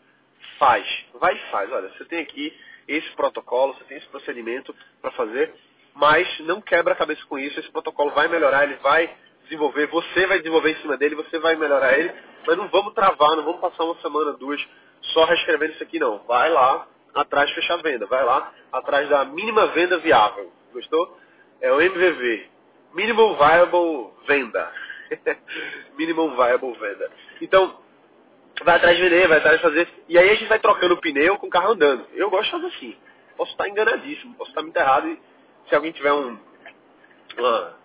Faz. 0.57 0.85
Vai 1.15 1.35
e 1.35 1.51
faz. 1.51 1.71
Olha, 1.71 1.89
você 1.89 2.05
tem 2.05 2.19
aqui 2.19 2.55
esse 2.87 3.09
protocolo, 3.11 3.73
você 3.73 3.83
tem 3.85 3.97
esse 3.97 4.07
procedimento 4.07 4.75
para 5.01 5.11
fazer, 5.11 5.53
mas 5.93 6.39
não 6.41 6.61
quebra 6.61 6.93
a 6.93 6.97
cabeça 6.97 7.25
com 7.25 7.37
isso. 7.39 7.59
Esse 7.59 7.71
protocolo 7.71 8.11
vai 8.11 8.27
melhorar, 8.27 8.63
ele 8.63 8.75
vai 8.75 9.15
desenvolver, 9.43 9.87
você 9.87 10.25
vai 10.27 10.39
desenvolver 10.39 10.71
em 10.71 10.81
cima 10.81 10.97
dele, 10.97 11.15
você 11.15 11.39
vai 11.39 11.55
melhorar 11.55 11.97
ele, 11.97 12.13
mas 12.45 12.57
não 12.57 12.67
vamos 12.67 12.93
travar, 12.93 13.35
não 13.35 13.43
vamos 13.43 13.61
passar 13.61 13.83
uma 13.83 13.95
semana, 14.01 14.33
duas, 14.33 14.63
só 15.01 15.25
reescrevendo 15.25 15.73
isso 15.73 15.83
aqui 15.83 15.99
não. 15.99 16.19
Vai 16.19 16.49
lá 16.49 16.87
atrás 17.13 17.47
de 17.49 17.55
fechar 17.55 17.75
a 17.75 17.81
venda, 17.81 18.05
vai 18.05 18.23
lá 18.23 18.51
atrás 18.71 19.07
da 19.09 19.23
mínima 19.25 19.67
venda 19.67 19.97
viável. 19.99 20.51
Gostou? 20.75 21.17
É 21.61 21.71
o 21.71 21.81
MVV. 21.81 22.49
Minimum 22.93 23.35
Viable 23.35 24.11
Venda. 24.27 24.71
Minimum 25.97 26.35
Viable 26.35 26.73
Venda. 26.73 27.11
Então, 27.41 27.79
vai 28.63 28.75
atrás 28.75 28.97
de 28.97 29.03
vender, 29.03 29.27
vai 29.27 29.37
atrás 29.37 29.57
de 29.57 29.61
fazer. 29.61 29.87
E 30.09 30.17
aí 30.17 30.29
a 30.29 30.35
gente 30.35 30.49
vai 30.49 30.59
trocando 30.59 30.93
o 30.93 31.01
pneu 31.01 31.37
com 31.37 31.47
o 31.47 31.49
carro 31.49 31.71
andando. 31.71 32.05
Eu 32.13 32.29
gosto 32.29 32.45
de 32.45 32.51
fazer 32.51 32.67
assim. 32.67 32.97
Posso 33.37 33.51
estar 33.51 33.69
enganadíssimo, 33.69 34.35
posso 34.35 34.51
estar 34.51 34.61
muito 34.61 34.77
errado. 34.77 35.07
E 35.07 35.19
se 35.69 35.75
alguém 35.75 35.93
tiver 35.93 36.11
um, 36.11 36.37
uma, 37.37 37.77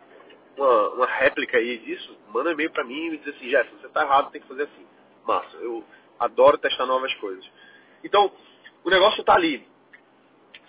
uma, 0.56 0.88
uma 0.90 1.06
réplica 1.06 1.58
aí 1.58 1.78
disso, 1.78 2.16
manda 2.28 2.50
um 2.50 2.52
e-mail 2.52 2.70
para 2.70 2.84
mim 2.84 3.06
e 3.06 3.10
me 3.10 3.18
diz 3.18 3.34
assim, 3.34 3.48
Jéssica, 3.48 3.76
você 3.80 3.86
está 3.86 4.02
errado, 4.02 4.30
tem 4.30 4.40
que 4.40 4.48
fazer 4.48 4.64
assim. 4.64 4.86
Massa, 5.24 5.56
eu 5.58 5.84
adoro 6.18 6.58
testar 6.58 6.86
novas 6.86 7.12
coisas. 7.14 7.48
Então, 8.02 8.32
o 8.82 8.90
negócio 8.90 9.20
está 9.20 9.34
ali. 9.34 9.66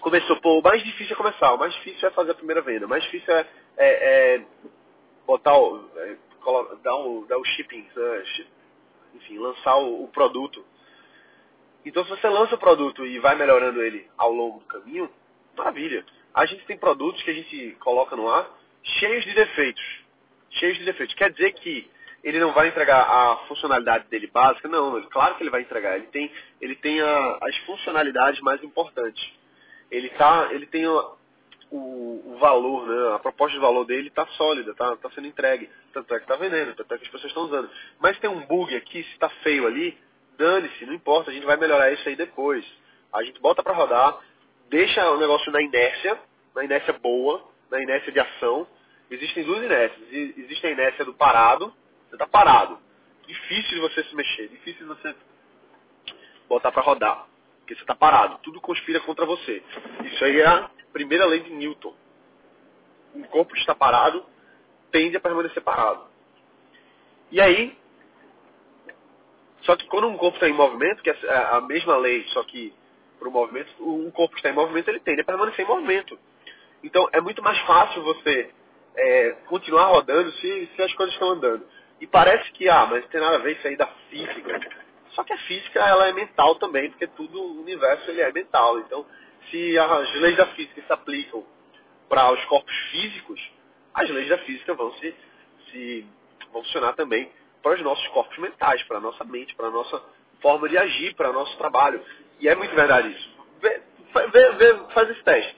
Começou, 0.02 0.36
pô, 0.42 0.60
o 0.60 0.64
mais 0.64 0.84
difícil 0.84 1.14
é 1.14 1.18
começar, 1.18 1.54
o 1.54 1.60
mais 1.60 1.74
difícil 1.76 2.08
é 2.08 2.12
fazer 2.12 2.32
a 2.32 2.36
primeira 2.36 2.62
venda, 2.62 2.88
o 2.88 2.90
mais 2.90 3.04
difícil 3.04 3.32
é, 3.34 3.48
é, 3.78 4.36
é 4.36 4.46
botar 5.28 5.56
o, 5.56 5.88
é, 5.96 6.18
dar, 6.84 6.96
o, 6.96 7.26
dar 7.28 7.38
o 7.38 7.46
shipping, 7.46 7.88
né, 7.96 8.24
enfim, 9.14 9.38
lançar 9.38 9.78
o, 9.78 10.04
o 10.04 10.08
produto. 10.08 10.66
Então, 11.86 12.04
se 12.04 12.10
você 12.10 12.28
lança 12.28 12.56
o 12.56 12.60
produto 12.60 13.06
e 13.06 13.20
vai 13.20 13.36
melhorando 13.36 13.82
ele 13.82 14.10
ao 14.18 14.32
longo 14.32 14.60
do 14.60 14.66
caminho, 14.66 15.10
maravilha. 15.56 16.04
A 16.34 16.46
gente 16.46 16.66
tem 16.66 16.78
produtos 16.78 17.22
que 17.24 17.30
a 17.30 17.34
gente 17.34 17.78
coloca 17.80 18.16
no 18.16 18.28
ar 18.28 18.50
cheios 18.84 19.24
de 19.24 19.34
defeitos. 19.34 19.84
cheios 20.50 20.78
de 20.78 20.86
defeitos. 20.86 21.16
Quer 21.16 21.32
dizer 21.32 21.54
que 21.54 21.90
ele 22.24 22.40
não 22.40 22.54
vai 22.54 22.68
entregar 22.68 23.02
a 23.02 23.38
funcionalidade 23.48 24.08
dele 24.08 24.28
básica? 24.28 24.68
Não, 24.68 25.02
claro 25.10 25.36
que 25.36 25.44
ele 25.44 25.50
vai 25.50 25.62
entregar. 25.62 25.96
Ele 25.98 26.08
tem, 26.08 26.32
ele 26.60 26.76
tem 26.76 27.02
a, 27.02 27.38
as 27.42 27.56
funcionalidades 27.66 28.42
mais 28.42 28.64
importantes. 28.64 29.41
Ele, 29.92 30.10
tá, 30.10 30.48
ele 30.52 30.66
tem 30.66 30.88
o, 30.88 31.18
o, 31.70 32.38
valor, 32.40 32.88
né, 32.88 33.16
a 33.16 33.20
proposta 33.20 33.54
de 33.54 33.62
valor 33.62 33.86
dele 33.86 34.08
está 34.08 34.26
sólida, 34.28 34.72
está 34.72 34.96
tá 34.98 35.10
sendo 35.12 35.28
entregue. 35.28 35.70
Tanto 35.94 36.14
é 36.14 36.18
que 36.18 36.24
está 36.24 36.36
vendendo, 36.36 36.76
tanto 36.76 36.94
é 36.94 36.98
que 36.98 37.06
as 37.06 37.12
pessoas 37.12 37.32
estão 37.32 37.44
usando. 37.44 37.70
Mas 38.00 38.20
tem 38.20 38.30
um 38.30 38.46
bug 38.46 38.76
aqui, 38.76 39.04
se 39.04 39.12
está 39.12 39.30
feio 39.44 39.68
ali, 39.68 39.98
dane-se, 40.38 40.86
não 40.86 40.94
importa, 40.94 41.30
a 41.30 41.34
gente 41.34 41.46
vai 41.46 41.58
melhorar 41.58 41.92
isso 41.92 42.08
aí 42.10 42.16
depois. 42.16 42.66
A 43.14 43.24
gente 43.24 43.40
bota 43.40 43.62
para 43.62 43.74
rodar, 43.74 44.20
deixa 44.70 45.10
o 45.12 45.20
negócio 45.20 45.52
na 45.52 45.62
inércia, 45.62 46.20
na 46.56 46.64
inércia 46.64 46.94
boa, 46.94 47.48
na 47.70 47.82
inércia 47.82 48.12
de 48.12 48.20
ação. 48.20 48.68
Existem 49.10 49.44
duas 49.44 49.64
inércias. 49.64 50.02
Existe 50.12 50.66
a 50.68 50.72
inércia 50.72 51.06
do 51.06 51.14
parado, 51.14 51.74
você 52.08 52.16
está 52.16 52.28
parado. 52.28 52.80
Difícil 53.28 53.76
de 53.76 53.80
você 53.82 54.04
se 54.04 54.16
mexer, 54.16 54.48
difícil 54.50 54.88
de 54.88 54.94
você 54.94 55.16
botar 56.50 56.72
para 56.72 56.82
rodar. 56.82 57.28
Porque 57.72 57.76
você 57.76 57.82
está 57.84 57.96
parado, 57.96 58.38
tudo 58.44 58.60
conspira 58.60 59.00
contra 59.00 59.26
você. 59.26 59.64
Isso 60.04 60.26
aí 60.26 60.42
é 60.42 60.46
a 60.46 60.70
primeira 60.92 61.26
lei 61.26 61.40
de 61.40 61.52
Newton. 61.52 61.94
Um 63.16 63.24
corpo 63.24 63.54
que 63.54 63.60
está 63.60 63.74
parado 63.74 64.26
tende 64.92 65.16
a 65.16 65.22
permanecer 65.22 65.64
parado. 65.64 66.04
E 67.32 67.40
aí, 67.40 67.78
só 69.62 69.76
que 69.78 69.86
quando 69.88 70.08
um 70.08 70.18
corpo 70.18 70.36
está 70.36 70.50
em 70.50 70.54
movimento, 70.54 71.02
que 71.02 71.10
é 71.10 71.16
a 71.52 71.62
mesma 71.62 71.96
lei, 71.96 72.26
só 72.30 72.44
que 72.44 72.74
para 73.18 73.30
o 73.30 73.32
movimento, 73.32 73.72
um 73.80 74.12
corpo 74.12 74.34
que 74.34 74.40
está 74.40 74.50
em 74.50 74.56
movimento, 74.56 74.90
ele 74.90 75.00
tende 75.00 75.22
a 75.22 75.26
permanecer 75.26 75.64
em 75.64 75.68
movimento. 75.68 76.20
Então, 76.84 77.08
é 77.14 77.22
muito 77.22 77.42
mais 77.42 77.60
fácil 77.60 78.04
você 78.04 78.52
é, 78.98 79.32
continuar 79.48 79.86
rodando 79.86 80.30
se, 80.34 80.70
se 80.76 80.82
as 80.82 80.94
coisas 80.96 81.14
estão 81.14 81.30
andando. 81.30 81.66
E 82.02 82.08
parece 82.08 82.52
que, 82.52 82.68
ah, 82.68 82.86
mas 82.90 83.06
tem 83.08 83.22
nada 83.22 83.36
a 83.36 83.40
ver 83.40 83.54
isso 83.56 83.68
aí 83.68 83.78
da 83.78 83.88
física. 84.10 84.81
Só 85.14 85.24
que 85.24 85.34
a 85.34 85.38
física, 85.40 85.80
ela 85.80 86.08
é 86.08 86.14
mental 86.14 86.56
também, 86.56 86.90
porque 86.90 87.08
tudo, 87.08 87.42
o 87.42 87.62
universo, 87.62 88.10
ele 88.10 88.22
é 88.22 88.32
mental. 88.32 88.80
Então, 88.80 89.06
se 89.50 89.78
as 89.78 90.14
leis 90.16 90.38
da 90.38 90.48
física 90.48 90.82
se 90.82 90.94
aplicam 90.94 91.46
para 92.08 92.32
os 92.32 92.44
corpos 92.46 92.76
físicos, 92.92 93.42
as 93.94 94.10
leis 94.10 94.30
da 94.30 94.38
física 94.40 94.74
vão 94.74 94.94
se, 94.94 95.16
se 95.70 96.06
vão 96.52 96.64
funcionar 96.64 96.94
também 96.94 97.32
para 97.62 97.76
os 97.76 97.82
nossos 97.82 98.08
corpos 98.10 98.38
mentais, 98.38 98.82
para 98.84 98.98
a 98.98 99.02
nossa 99.02 99.24
mente, 99.24 99.56
para 99.56 99.68
a 99.68 99.72
nossa 99.72 100.02
forma 100.42 100.68
de 100.68 100.78
agir, 100.78 101.14
para 101.16 101.30
o 101.30 101.34
nosso 101.34 101.56
trabalho. 101.58 102.04
E 102.40 102.48
é 102.48 102.56
muito 102.56 102.76
verdade 102.76 103.10
isso. 103.10 103.30
Vê, 103.62 103.82
vê, 104.32 104.52
vê, 104.54 104.78
faz 104.94 105.10
esse 105.10 105.24
teste. 105.24 105.56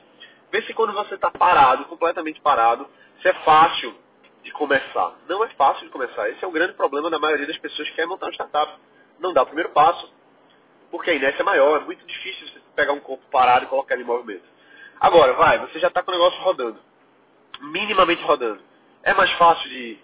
Vê 0.51 0.61
se 0.63 0.73
quando 0.73 0.93
você 0.93 1.15
está 1.15 1.31
parado, 1.31 1.85
completamente 1.85 2.39
parado, 2.41 2.87
se 3.21 3.27
é 3.27 3.33
fácil 3.45 3.95
de 4.43 4.51
começar. 4.51 5.15
Não 5.27 5.43
é 5.43 5.49
fácil 5.49 5.85
de 5.85 5.91
começar. 5.91 6.29
Esse 6.29 6.43
é 6.43 6.47
o 6.47 6.51
grande 6.51 6.73
problema 6.73 7.09
da 7.09 7.17
maioria 7.17 7.47
das 7.47 7.57
pessoas 7.57 7.89
que 7.89 7.95
querem 7.95 8.09
montar 8.09 8.27
uma 8.27 8.33
startup. 8.33 8.73
Não 9.23 9.31
dá 9.31 9.41
o 9.41 9.45
primeiro 9.45 9.69
passo, 9.69 10.11
porque 10.91 11.09
a 11.09 11.13
inércia 11.13 11.41
é 11.41 11.45
maior. 11.45 11.81
É 11.81 11.85
muito 11.85 12.05
difícil 12.05 12.45
você 12.49 12.59
pegar 12.75 12.91
um 12.91 12.99
corpo 12.99 13.23
parado 13.31 13.63
e 13.63 13.69
colocar 13.69 13.95
ele 13.95 14.03
em 14.03 14.05
movimento. 14.05 14.43
Agora, 14.99 15.31
vai, 15.33 15.59
você 15.59 15.79
já 15.79 15.87
está 15.87 16.03
com 16.03 16.11
o 16.11 16.13
negócio 16.13 16.39
rodando. 16.41 16.77
Minimamente 17.61 18.21
rodando. 18.23 18.61
É 19.01 19.13
mais 19.13 19.31
fácil 19.33 19.69
de, 19.69 19.97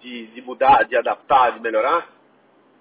de, 0.00 0.26
de 0.28 0.42
mudar, 0.42 0.84
de 0.84 0.96
adaptar, 0.96 1.50
de 1.52 1.60
melhorar? 1.60 2.08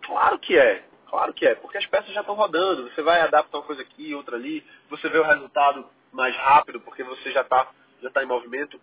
Claro 0.03 0.37
que 0.37 0.57
é. 0.57 0.85
Claro 1.09 1.33
que 1.33 1.43
é, 1.47 1.55
porque 1.55 1.79
as 1.79 1.85
peças 1.87 2.13
já 2.13 2.21
estão 2.21 2.35
rodando, 2.35 2.83
você 2.91 3.01
vai 3.01 3.19
adaptar 3.21 3.57
uma 3.57 3.63
coisa 3.63 3.81
aqui, 3.81 4.13
outra 4.13 4.35
ali, 4.35 4.63
você 4.91 5.09
vê 5.09 5.17
o 5.17 5.23
resultado 5.23 5.89
mais 6.13 6.35
rápido 6.35 6.79
porque 6.81 7.03
você 7.03 7.31
já 7.31 7.41
está 7.41 7.67
já 7.99 8.11
tá 8.11 8.21
em 8.21 8.27
movimento. 8.27 8.79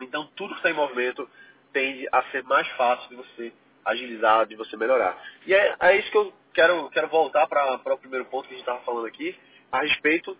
Então 0.00 0.26
tudo 0.34 0.54
que 0.54 0.60
está 0.60 0.70
em 0.70 0.74
movimento 0.74 1.28
tende 1.74 2.08
a 2.10 2.22
ser 2.30 2.42
mais 2.44 2.66
fácil 2.68 3.06
de 3.10 3.16
você 3.16 3.52
agilizar, 3.86 4.46
de 4.46 4.56
você 4.56 4.76
melhorar. 4.76 5.16
E 5.46 5.54
é, 5.54 5.76
é 5.80 5.96
isso 5.96 6.10
que 6.10 6.18
eu 6.18 6.32
quero, 6.52 6.90
quero 6.90 7.08
voltar 7.08 7.46
para 7.46 7.94
o 7.94 7.98
primeiro 7.98 8.24
ponto 8.26 8.48
que 8.48 8.54
a 8.54 8.56
gente 8.56 8.66
estava 8.66 8.84
falando 8.84 9.06
aqui, 9.06 9.38
a 9.70 9.80
respeito 9.80 10.36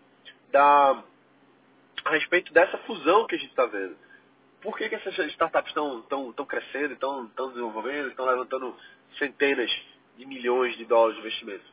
da 0.50 1.03
a 2.05 2.11
respeito 2.11 2.53
dessa 2.53 2.79
fusão 2.79 3.26
que 3.26 3.35
a 3.35 3.38
gente 3.38 3.50
está 3.50 3.67
vendo. 3.67 3.97
Por 4.61 4.76
que, 4.76 4.88
que 4.88 4.95
essas 4.95 5.19
startups 5.31 5.71
estão 5.71 6.03
tão, 6.03 6.33
tão 6.33 6.47
crescendo, 6.47 6.95
estão 6.95 7.49
desenvolvendo, 7.49 8.09
estão 8.09 8.26
levantando 8.26 8.76
centenas 9.19 9.71
de 10.17 10.25
milhões 10.25 10.76
de 10.76 10.85
dólares 10.85 11.17
de 11.17 11.21
investimento? 11.21 11.65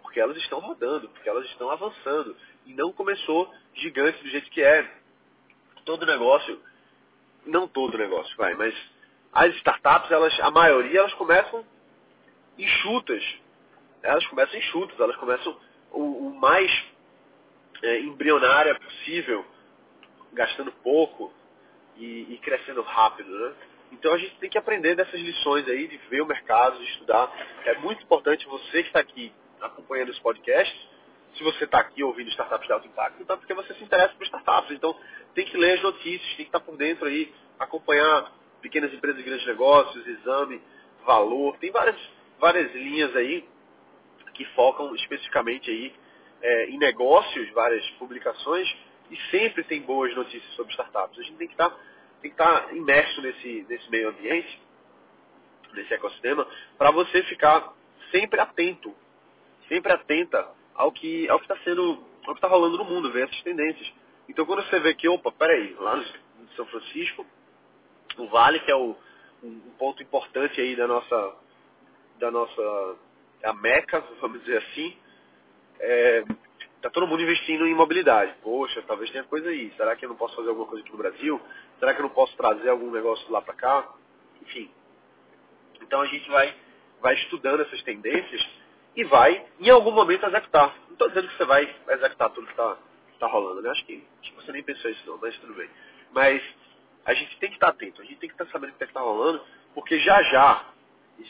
Porque 0.00 0.18
elas 0.18 0.36
estão 0.38 0.60
rodando, 0.60 1.08
porque 1.10 1.28
elas 1.28 1.44
estão 1.46 1.70
avançando. 1.70 2.36
E 2.66 2.74
não 2.74 2.92
começou 2.92 3.52
gigante 3.74 4.22
do 4.22 4.28
jeito 4.30 4.50
que 4.50 4.62
é. 4.62 4.90
Todo 5.84 6.06
negócio, 6.06 6.60
não 7.44 7.68
todo 7.68 7.98
negócio, 7.98 8.34
vai, 8.36 8.54
mas 8.54 8.74
as 9.32 9.54
startups, 9.56 10.10
elas, 10.10 10.38
a 10.40 10.50
maioria, 10.50 11.00
elas 11.00 11.14
começam 11.14 11.64
enxutas. 12.58 13.22
Elas 14.02 14.26
começam 14.26 14.58
enxutas, 14.58 14.98
elas 15.00 15.16
começam 15.16 15.56
o, 15.90 16.28
o 16.28 16.34
mais 16.34 16.70
é, 17.82 18.00
embrionária 18.00 18.74
possível, 18.78 19.44
gastando 20.32 20.72
pouco 20.82 21.32
e, 21.96 22.34
e 22.34 22.38
crescendo 22.42 22.82
rápido, 22.82 23.30
né? 23.30 23.54
Então 23.92 24.14
a 24.14 24.18
gente 24.18 24.36
tem 24.36 24.48
que 24.48 24.58
aprender 24.58 24.94
dessas 24.94 25.20
lições 25.20 25.68
aí, 25.68 25.86
de 25.86 25.96
ver 26.08 26.22
o 26.22 26.26
mercado, 26.26 26.78
de 26.78 26.84
estudar. 26.84 27.30
É 27.64 27.74
muito 27.78 28.02
importante 28.02 28.46
você 28.46 28.82
que 28.82 28.88
está 28.88 29.00
aqui 29.00 29.32
acompanhando 29.60 30.10
esse 30.10 30.20
podcast, 30.20 30.90
se 31.36 31.42
você 31.42 31.64
está 31.64 31.80
aqui 31.80 32.02
ouvindo 32.02 32.28
startups 32.30 32.66
de 32.66 32.72
alto 32.72 32.86
impacto, 32.86 33.22
é 33.22 33.36
porque 33.36 33.54
você 33.54 33.74
se 33.74 33.84
interessa 33.84 34.14
por 34.14 34.24
startups. 34.24 34.72
Então 34.72 34.98
tem 35.34 35.44
que 35.44 35.56
ler 35.56 35.74
as 35.74 35.82
notícias, 35.82 36.26
tem 36.28 36.36
que 36.36 36.42
estar 36.44 36.60
por 36.60 36.76
dentro 36.76 37.06
aí, 37.06 37.32
acompanhar 37.58 38.32
pequenas 38.62 38.94
empresas 38.94 39.20
e 39.20 39.24
grandes 39.24 39.46
negócios, 39.46 40.06
exame, 40.06 40.62
valor. 41.04 41.58
Tem 41.58 41.70
várias, 41.70 41.96
várias 42.38 42.72
linhas 42.74 43.14
aí 43.16 43.44
que 44.32 44.44
focam 44.54 44.94
especificamente 44.94 45.70
aí 45.70 45.92
é, 46.40 46.66
em 46.70 46.78
negócios, 46.78 47.50
várias 47.50 47.86
publicações, 47.92 48.68
e 49.10 49.16
sempre 49.30 49.62
tem 49.64 49.82
boas 49.82 50.14
notícias 50.14 50.50
sobre 50.54 50.72
startups. 50.72 51.18
A 51.18 51.22
gente 51.22 51.36
tem 51.36 51.48
que 51.48 51.54
estar 51.54 51.70
tem 52.22 52.30
que 52.30 52.40
estar 52.40 52.74
imerso 52.74 53.20
nesse, 53.20 53.66
nesse 53.68 53.90
meio 53.90 54.10
ambiente, 54.10 54.60
nesse 55.74 55.92
ecossistema, 55.92 56.46
para 56.78 56.92
você 56.92 57.20
ficar 57.24 57.72
sempre 58.12 58.40
atento, 58.40 58.94
sempre 59.68 59.92
atenta 59.92 60.48
ao 60.72 60.92
que 60.92 61.28
ao 61.28 61.38
que 61.40 61.44
está 61.44 61.56
sendo, 61.64 62.04
ao 62.24 62.34
que 62.34 62.38
está 62.38 62.46
rolando 62.46 62.78
no 62.78 62.84
mundo, 62.84 63.10
ver 63.10 63.24
essas 63.24 63.42
tendências. 63.42 63.92
Então 64.28 64.46
quando 64.46 64.62
você 64.62 64.78
vê 64.78 64.94
que, 64.94 65.08
opa, 65.08 65.32
peraí, 65.32 65.74
lá 65.80 65.96
no 65.96 66.48
São 66.54 66.64
Francisco, 66.66 67.26
o 68.18 68.26
Vale, 68.28 68.60
que 68.60 68.70
é 68.70 68.76
o, 68.76 68.96
um 69.42 69.60
ponto 69.78 70.02
importante 70.02 70.60
aí 70.60 70.76
da 70.76 70.86
nossa, 70.86 71.34
da 72.18 72.30
nossa, 72.30 72.96
a 73.44 73.52
Meca, 73.54 74.00
vamos 74.20 74.40
dizer 74.40 74.58
assim, 74.58 74.96
é, 75.80 76.24
tá 76.80 76.90
todo 76.90 77.06
mundo 77.06 77.22
investindo 77.22 77.66
em 77.66 77.74
mobilidade. 77.74 78.34
Poxa, 78.42 78.82
talvez 78.82 79.10
tenha 79.10 79.24
coisa 79.24 79.48
aí. 79.48 79.72
Será 79.76 79.96
que 79.96 80.04
eu 80.04 80.08
não 80.08 80.16
posso 80.16 80.36
fazer 80.36 80.48
alguma 80.48 80.66
coisa 80.66 80.82
aqui 80.82 80.92
no 80.92 80.98
Brasil? 80.98 81.40
Será 81.78 81.94
que 81.94 82.00
eu 82.00 82.04
não 82.04 82.10
posso 82.10 82.36
trazer 82.36 82.68
algum 82.68 82.90
negócio 82.90 83.30
lá 83.30 83.40
para 83.40 83.54
cá? 83.54 83.88
Enfim. 84.42 84.70
Então 85.80 86.00
a 86.00 86.06
gente 86.06 86.28
vai, 86.30 86.54
vai 87.00 87.14
estudando 87.14 87.62
essas 87.62 87.82
tendências 87.82 88.46
e 88.94 89.04
vai, 89.04 89.46
em 89.60 89.70
algum 89.70 89.90
momento, 89.90 90.26
executar. 90.26 90.74
Não 90.86 90.92
estou 90.92 91.08
dizendo 91.08 91.28
que 91.28 91.36
você 91.36 91.44
vai 91.44 91.76
executar 91.88 92.30
tudo 92.30 92.46
que 92.46 92.52
está 92.52 92.76
tá 93.18 93.26
rolando, 93.26 93.62
né? 93.62 93.70
Acho 93.70 93.84
que, 93.86 94.04
acho 94.20 94.30
que 94.30 94.36
você 94.36 94.52
nem 94.52 94.62
pensou 94.62 94.90
isso 94.90 95.06
não, 95.06 95.18
mas 95.18 95.36
tudo 95.38 95.54
bem. 95.54 95.68
Mas 96.12 96.42
a 97.04 97.14
gente 97.14 97.36
tem 97.38 97.50
que 97.50 97.56
estar 97.56 97.68
atento, 97.68 98.00
a 98.00 98.04
gente 98.04 98.18
tem 98.18 98.28
que 98.28 98.34
estar 98.34 98.46
sabendo 98.52 98.72
o 98.72 98.76
que 98.76 98.84
é 98.84 98.86
está 98.86 99.00
rolando, 99.00 99.42
porque 99.74 99.98
já 100.00 100.22
já, 100.24 100.64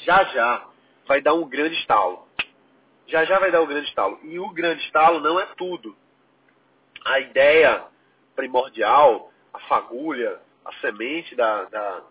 já 0.05 0.25
já, 0.25 0.69
vai 1.07 1.21
dar 1.21 1.35
um 1.35 1.49
grande 1.49 1.77
estalo 1.77 2.27
já 3.13 3.25
já 3.25 3.39
vai 3.39 3.51
dar 3.51 3.61
o 3.61 3.67
grande 3.67 3.89
estalo. 3.89 4.19
E 4.23 4.39
o 4.39 4.49
grande 4.51 4.83
estalo 4.85 5.21
não 5.21 5.39
é 5.39 5.47
tudo. 5.57 5.95
A 7.05 7.21
ideia 7.21 7.85
primordial, 8.35 9.31
a 9.53 9.59
fagulha, 9.61 10.41
a 10.65 10.73
semente 10.75 11.35
da, 11.35 11.65
da, 11.65 12.03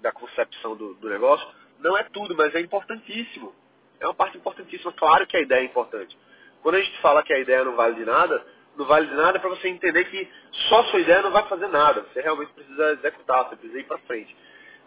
da 0.00 0.12
concepção 0.12 0.76
do, 0.76 0.94
do 0.94 1.08
negócio, 1.08 1.46
não 1.78 1.96
é 1.96 2.04
tudo, 2.04 2.36
mas 2.36 2.54
é 2.54 2.60
importantíssimo. 2.60 3.54
É 3.98 4.06
uma 4.06 4.14
parte 4.14 4.36
importantíssima. 4.36 4.92
Claro 4.92 5.26
que 5.26 5.36
a 5.36 5.40
ideia 5.40 5.60
é 5.60 5.64
importante. 5.64 6.16
Quando 6.62 6.74
a 6.74 6.80
gente 6.80 7.00
fala 7.00 7.22
que 7.22 7.32
a 7.32 7.38
ideia 7.38 7.64
não 7.64 7.74
vale 7.74 7.94
de 7.94 8.04
nada, 8.04 8.44
não 8.80 8.86
vale 8.86 9.06
de 9.06 9.14
nada 9.14 9.38
para 9.38 9.50
você 9.50 9.68
entender 9.68 10.04
que 10.04 10.26
só 10.68 10.82
sua 10.84 11.00
ideia 11.00 11.20
não 11.20 11.30
vai 11.30 11.46
fazer 11.46 11.68
nada. 11.68 12.00
Você 12.00 12.22
realmente 12.22 12.50
precisa 12.52 12.92
executar, 12.92 13.44
você 13.44 13.56
precisa 13.56 13.78
ir 13.78 13.84
para 13.84 13.98
frente. 13.98 14.34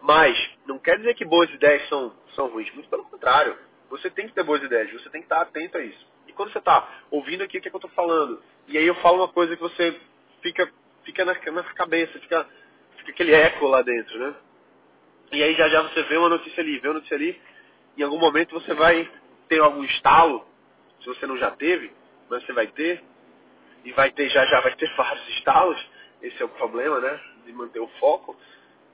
Mas 0.02 0.36
não 0.66 0.80
quer 0.80 0.98
dizer 0.98 1.14
que 1.14 1.24
boas 1.24 1.48
ideias 1.52 1.88
são, 1.90 2.12
são 2.36 2.48
ruins. 2.48 2.74
Muito 2.74 2.90
pelo 2.90 3.04
contrário. 3.06 3.56
Você 3.92 4.10
tem 4.10 4.28
que 4.28 4.34
ter 4.34 4.42
boas 4.42 4.64
ideias, 4.64 4.92
você 4.92 5.10
tem 5.12 5.22
que 5.22 5.26
estar 5.26 5.42
atento 5.42 5.78
a 5.78 5.82
isso. 5.82 6.08
E 6.28 6.34
quando 6.34 6.52
você 6.52 6.58
está 6.58 6.90
ouvindo 7.12 7.44
aqui 7.44 7.60
o 7.60 7.62
que, 7.62 7.68
é 7.68 7.70
que 7.70 7.76
eu 7.76 7.78
estou 7.78 7.92
falando, 7.92 8.42
e 8.68 8.76
aí 8.80 8.88
eu 8.88 8.96
falo 8.96 9.18
uma 9.18 9.28
coisa 9.28 9.56
que 9.56 9.62
você 9.62 9.96
fica, 10.42 10.68
fica 11.04 11.24
na, 11.24 11.34
na 11.34 11.64
cabeça, 11.76 12.20
fica, 12.20 12.48
fica 12.98 13.12
aquele 13.12 13.34
eco 13.36 13.68
lá 13.68 13.84
dentro, 13.84 14.18
né? 14.18 14.34
E 15.32 15.44
aí 15.44 15.54
já 15.54 15.70
já 15.70 15.84
você 15.84 16.02
vê 16.04 16.18
uma 16.18 16.30
notícia 16.30 16.64
ali, 16.64 16.80
vê 16.80 16.88
uma 16.88 16.96
notícia 16.96 17.16
ali, 17.16 17.40
em 17.96 18.02
algum 18.02 18.18
momento 18.18 18.60
você 18.60 18.74
vai 18.74 19.08
ter 19.48 19.60
algum 19.60 19.84
estalo, 19.84 20.48
se 21.00 21.06
você 21.06 21.28
não 21.28 21.38
já 21.38 21.52
teve, 21.52 21.92
mas 22.28 22.44
você 22.44 22.54
vai 22.54 22.66
ter, 22.66 23.04
e 23.84 23.92
vai 23.92 24.12
ter, 24.12 24.30
já 24.30 24.46
já 24.46 24.62
vai 24.62 24.76
ter 24.76 24.90
vários 24.96 25.28
estalos, 25.30 25.90
esse 26.22 26.42
é 26.42 26.46
o 26.46 26.50
problema, 26.50 27.00
né? 27.00 27.20
De 27.46 27.54
manter 27.54 27.80
o 27.80 27.88
foco. 28.00 28.36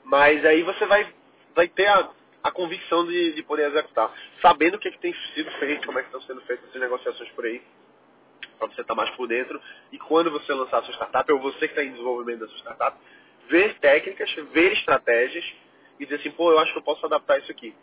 Mas 0.03 0.43
aí 0.45 0.63
você 0.63 0.85
vai 0.85 1.13
vai 1.55 1.67
ter 1.67 1.87
a, 1.87 2.09
a 2.43 2.51
convicção 2.51 3.05
de, 3.05 3.33
de 3.33 3.43
poder 3.43 3.67
executar, 3.67 4.11
sabendo 4.41 4.75
o 4.75 4.79
que, 4.79 4.87
é 4.87 4.91
que 4.91 4.99
tem 4.99 5.13
sido 5.33 5.51
feito, 5.53 5.85
como 5.85 5.99
é 5.99 6.01
que 6.01 6.07
estão 6.07 6.21
sendo 6.21 6.41
feitas 6.41 6.69
essas 6.69 6.81
negociações 6.81 7.29
por 7.31 7.45
aí, 7.45 7.61
para 8.57 8.67
você 8.67 8.81
estar 8.81 8.85
tá 8.85 8.95
mais 8.95 9.09
por 9.11 9.27
dentro. 9.27 9.61
E 9.91 9.99
quando 9.99 10.31
você 10.31 10.53
lançar 10.53 10.79
a 10.79 10.83
sua 10.83 10.93
startup, 10.93 11.31
ou 11.31 11.39
você 11.39 11.59
que 11.59 11.73
está 11.73 11.83
em 11.83 11.91
desenvolvimento 11.91 12.39
da 12.39 12.47
sua 12.47 12.59
startup, 12.59 12.97
ver 13.49 13.77
técnicas, 13.79 14.31
ver 14.53 14.73
estratégias 14.73 15.45
e 15.99 16.05
dizer 16.05 16.19
assim, 16.19 16.31
pô, 16.31 16.51
eu 16.51 16.59
acho 16.59 16.71
que 16.71 16.77
eu 16.77 16.83
posso 16.83 17.05
adaptar 17.05 17.39
isso 17.39 17.51
aqui. 17.51 17.75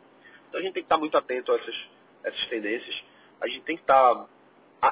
Então 0.48 0.60
a 0.60 0.62
gente 0.62 0.74
tem 0.74 0.82
que 0.82 0.86
estar 0.86 0.96
tá 0.96 1.00
muito 1.00 1.16
atento 1.16 1.52
a 1.52 1.56
essas, 1.56 1.88
essas 2.24 2.46
tendências. 2.46 3.04
A 3.40 3.48
gente 3.48 3.62
tem 3.62 3.76
que 3.76 3.82
estar 3.82 4.14
tá 4.14 4.26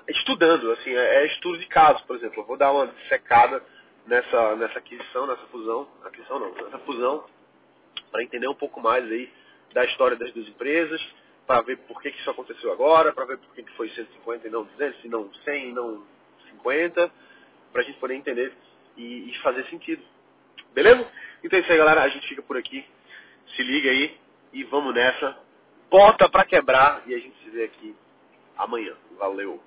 estudando, 0.08 0.70
assim, 0.72 0.90
é, 0.90 1.22
é 1.22 1.26
estudo 1.26 1.58
de 1.58 1.66
caso, 1.66 2.04
por 2.06 2.16
exemplo. 2.16 2.40
Eu 2.40 2.46
vou 2.46 2.56
dar 2.56 2.72
uma 2.72 2.92
secada 3.08 3.62
nessa, 4.06 4.56
nessa 4.56 4.78
aquisição, 4.78 5.26
nessa 5.26 5.46
fusão, 5.46 5.88
aquisição 6.04 6.38
não, 6.38 6.54
nessa 6.54 6.78
fusão, 6.80 7.24
para 8.10 8.22
entender 8.22 8.48
um 8.48 8.54
pouco 8.54 8.80
mais 8.80 9.04
aí 9.04 9.30
da 9.72 9.84
história 9.84 10.16
das 10.16 10.32
duas 10.32 10.48
empresas, 10.48 11.00
para 11.46 11.60
ver 11.62 11.78
por 11.78 12.00
que, 12.00 12.10
que 12.10 12.20
isso 12.20 12.30
aconteceu 12.30 12.72
agora, 12.72 13.12
para 13.12 13.24
ver 13.24 13.38
por 13.38 13.54
que, 13.54 13.62
que 13.62 13.72
foi 13.72 13.90
150 13.90 14.46
e 14.46 14.50
não 14.50 14.64
200, 14.64 15.04
e 15.04 15.08
não 15.08 15.32
100 15.32 15.68
e 15.68 15.72
não 15.72 16.06
50, 16.50 17.10
para 17.72 17.82
a 17.82 17.84
gente 17.84 17.98
poder 17.98 18.14
entender 18.14 18.52
e, 18.96 19.30
e, 19.30 19.38
fazer 19.40 19.64
sentido. 19.66 20.02
Beleza? 20.72 21.06
Então 21.42 21.58
é 21.58 21.62
isso 21.62 21.72
aí, 21.72 21.78
galera. 21.78 22.02
A 22.02 22.08
gente 22.08 22.26
fica 22.28 22.42
por 22.42 22.56
aqui. 22.56 22.84
Se 23.54 23.62
liga 23.62 23.90
aí 23.90 24.16
e 24.52 24.64
vamos 24.64 24.94
nessa. 24.94 25.36
Bota 25.90 26.28
para 26.28 26.44
quebrar 26.44 27.02
e 27.06 27.14
a 27.14 27.18
gente 27.18 27.36
se 27.42 27.50
vê 27.50 27.64
aqui 27.64 27.94
amanhã. 28.56 28.96
Valeu! 29.18 29.60